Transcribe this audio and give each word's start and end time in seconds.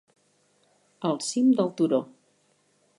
Al 1.11 1.21
cim 1.27 1.53
del 1.61 1.71
turó. 1.83 2.03